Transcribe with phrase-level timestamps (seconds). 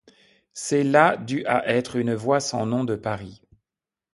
[0.55, 3.43] C'est la du à être une voie sans nom de Paris.